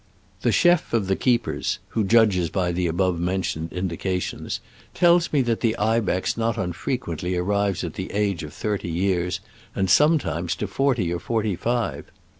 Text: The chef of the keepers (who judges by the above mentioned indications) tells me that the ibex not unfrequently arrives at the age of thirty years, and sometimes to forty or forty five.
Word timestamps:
The 0.41 0.51
chef 0.51 0.93
of 0.93 1.05
the 1.05 1.15
keepers 1.15 1.77
(who 1.89 2.03
judges 2.03 2.49
by 2.49 2.71
the 2.71 2.87
above 2.87 3.19
mentioned 3.19 3.71
indications) 3.71 4.59
tells 4.95 5.31
me 5.31 5.43
that 5.43 5.59
the 5.59 5.77
ibex 5.77 6.35
not 6.35 6.57
unfrequently 6.57 7.35
arrives 7.35 7.83
at 7.83 7.93
the 7.93 8.11
age 8.11 8.41
of 8.41 8.51
thirty 8.51 8.89
years, 8.89 9.41
and 9.75 9.91
sometimes 9.91 10.55
to 10.55 10.65
forty 10.65 11.13
or 11.13 11.19
forty 11.19 11.55
five. 11.55 12.05